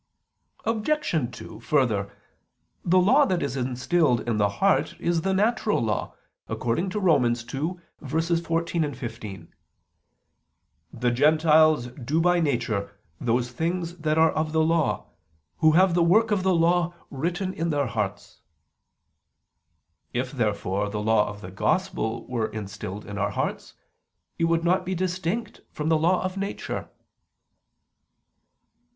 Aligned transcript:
Obj. 0.65 1.11
2: 1.31 1.59
Further, 1.59 2.11
the 2.83 2.97
law 2.99 3.23
that 3.23 3.43
is 3.43 3.55
instilled 3.55 4.27
in 4.27 4.37
the 4.37 4.49
heart 4.49 4.95
is 4.99 5.21
the 5.21 5.31
natural 5.31 5.79
law, 5.79 6.15
according 6.47 6.89
to 6.89 6.99
Rom. 6.99 7.21
2:14, 7.21 8.95
15: 8.95 9.53
"(The 10.91 11.11
Gentiles) 11.11 11.89
do 12.03 12.19
by 12.19 12.39
nature 12.39 12.97
those 13.19 13.51
things 13.51 13.97
that 13.97 14.17
are 14.17 14.31
of 14.31 14.53
the 14.53 14.63
law... 14.63 15.11
who 15.57 15.73
have 15.73 15.89
[Vulg.: 15.91 15.91
'show'] 15.91 15.93
the 15.93 16.03
work 16.09 16.31
of 16.31 16.41
the 16.41 16.55
law 16.55 16.95
written 17.11 17.53
in 17.53 17.69
their 17.69 17.85
hearts." 17.85 18.41
If 20.13 20.31
therefore 20.31 20.89
the 20.89 20.99
law 21.03 21.29
of 21.29 21.41
the 21.41 21.51
Gospel 21.51 22.25
were 22.25 22.47
instilled 22.47 23.05
in 23.05 23.19
our 23.19 23.29
hearts, 23.29 23.75
it 24.39 24.45
would 24.45 24.63
not 24.63 24.83
be 24.83 24.95
distinct 24.95 25.61
from 25.71 25.89
the 25.89 25.99
law 25.99 26.23
of 26.23 26.37
nature. 26.37 26.89